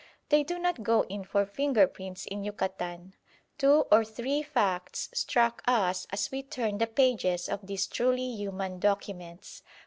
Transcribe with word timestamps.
They 0.29 0.41
do 0.41 0.57
not 0.57 0.81
go 0.81 1.03
in 1.09 1.23
for 1.23 1.45
fingerprints 1.45 2.25
in 2.25 2.43
Yucatan. 2.43 3.13
Two 3.59 3.85
or 3.91 4.03
three 4.03 4.41
facts 4.41 5.11
struck 5.13 5.61
us 5.67 6.07
as 6.09 6.31
we 6.31 6.41
turned 6.41 6.81
the 6.81 6.87
pages 6.87 7.47
of 7.47 7.67
these 7.67 7.85
truly 7.85 8.31
human 8.35 8.79
documents. 8.79 9.61